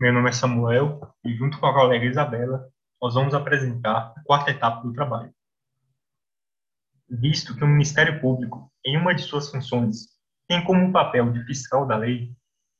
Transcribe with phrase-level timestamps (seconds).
[0.00, 2.70] Meu nome é Samuel e, junto com a colega Isabela,
[3.02, 5.34] nós vamos apresentar a quarta etapa do trabalho.
[7.10, 10.06] Visto que o Ministério Público, em uma de suas funções,
[10.46, 12.32] tem como papel de fiscal da lei,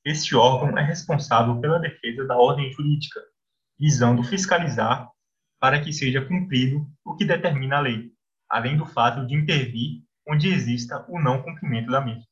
[0.05, 3.21] este órgão é responsável pela defesa da ordem jurídica,
[3.77, 5.11] visando fiscalizar
[5.59, 8.13] para que seja cumprido o que determina a lei,
[8.49, 12.23] além do fato de intervir onde exista o não cumprimento da mesma.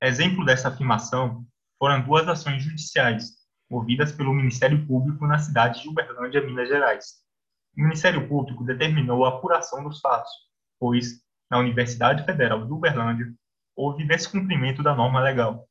[0.00, 1.44] Exemplo dessa afirmação
[1.80, 3.41] foram duas ações judiciais
[3.72, 7.22] movidas pelo Ministério Público na cidade de Uberlândia, Minas Gerais.
[7.74, 10.30] O Ministério Público determinou a apuração dos fatos,
[10.78, 13.32] pois, na Universidade Federal de Uberlândia,
[13.74, 15.66] houve descumprimento da norma legal,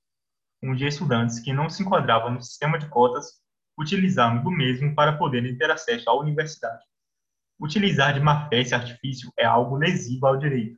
[0.63, 3.39] onde estudantes que não se enquadravam no sistema de cotas
[3.77, 6.83] utilizaram do mesmo para poderem ter acesso à universidade.
[7.59, 10.75] Utilizar de má-fé esse artifício é algo lesivo ao direito.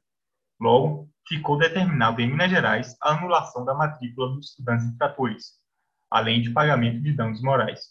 [0.59, 5.62] Logo, ficou determinado em Minas Gerais a anulação da matrícula dos estudantes infratores,
[6.13, 7.87] além de pagamento de danos morais.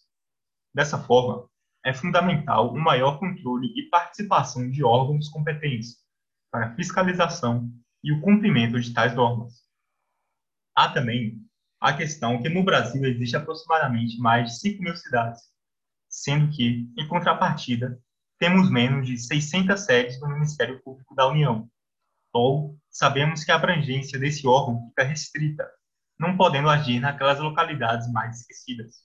[0.72, 1.50] Dessa forma,
[1.84, 5.96] é fundamental um maior controle e participação de órgãos competentes
[6.48, 7.68] para a fiscalização
[8.04, 9.64] e o cumprimento de tais normas.
[10.76, 11.36] Há também
[11.80, 15.42] a questão que no Brasil existe aproximadamente mais de 5 mil cidades,
[16.08, 18.00] sendo que, em contrapartida,
[18.38, 21.68] temos menos de 600 sedes do Ministério Público da União.
[22.32, 25.68] Ou sabemos que a abrangência desse órgão fica restrita
[26.22, 29.04] não podendo agir naquelas localidades mais esquecidas.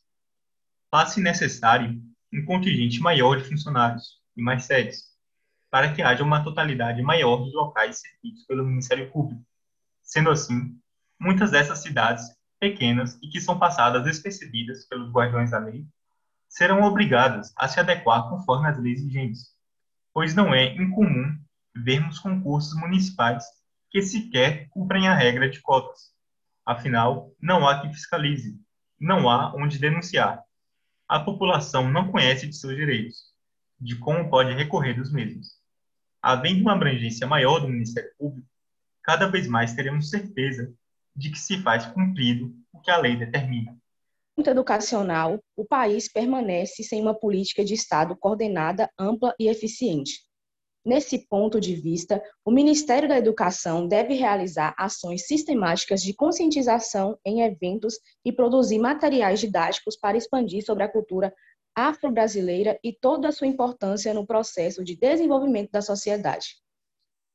[0.91, 1.99] Faz-se necessário
[2.31, 5.05] um contingente maior de funcionários e mais sedes,
[5.71, 9.41] para que haja uma totalidade maior de locais servidos pelo Ministério Público.
[10.03, 10.79] Sendo assim,
[11.19, 12.23] muitas dessas cidades
[12.59, 15.87] pequenas e que são passadas despercebidas pelos guardiões da lei
[16.47, 19.55] serão obrigadas a se adequar conforme as leis vigentes,
[20.13, 21.35] pois não é incomum
[21.75, 23.43] vermos concursos municipais
[23.89, 26.15] que sequer cumprem a regra de cotas
[26.67, 28.59] Afinal, não há quem fiscalize,
[28.99, 30.43] não há onde denunciar.
[31.07, 33.33] A população não conhece de seus direitos,
[33.79, 35.61] de como pode recorrer dos mesmos.
[36.21, 38.45] Havendo uma abrangência maior do Ministério Público,
[39.01, 40.69] cada vez mais teremos certeza
[41.15, 43.73] de que se faz cumprido o que a lei determina.
[44.35, 50.26] No educacional, o país permanece sem uma política de Estado coordenada, ampla e eficiente.
[50.87, 57.41] Nesse ponto de vista, o Ministério da Educação deve realizar ações sistemáticas de conscientização em
[57.41, 61.35] eventos e produzir materiais didáticos para expandir sobre a cultura
[61.75, 66.55] afro-brasileira e toda a sua importância no processo de desenvolvimento da sociedade.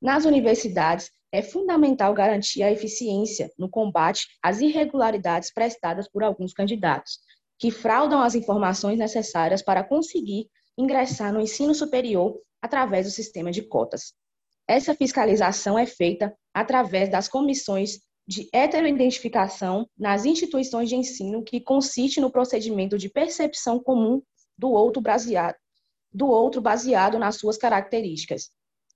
[0.01, 7.19] Nas universidades, é fundamental garantir a eficiência no combate às irregularidades prestadas por alguns candidatos,
[7.59, 10.49] que fraudam as informações necessárias para conseguir
[10.79, 14.15] ingressar no ensino superior através do sistema de cotas.
[14.69, 22.21] Essa fiscalização é feita através das comissões de heteroidentificação nas instituições de ensino, que consiste
[22.21, 24.23] no procedimento de percepção comum
[24.57, 25.57] do outro baseado,
[26.13, 28.51] do outro baseado nas suas características,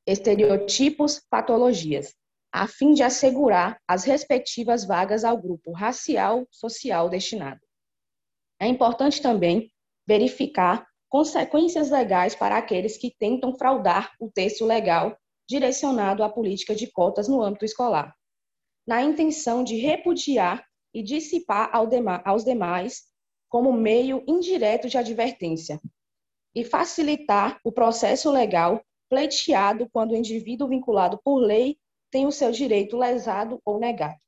[0.06, 2.14] estereotipos, patologias,
[2.52, 7.60] a fim de assegurar as respectivas vagas ao grupo racial social destinado.
[8.60, 9.70] É importante também
[10.06, 15.16] verificar consequências legais para aqueles que tentam fraudar o texto legal
[15.48, 18.14] direcionado à política de cotas no âmbito escolar,
[18.86, 20.62] na intenção de repudiar
[20.92, 23.04] e dissipar aos demais
[23.48, 25.80] como meio indireto de advertência
[26.54, 31.78] e facilitar o processo legal pleiteado quando o indivíduo vinculado por lei
[32.10, 34.20] tem o seu direito lesado ou negado.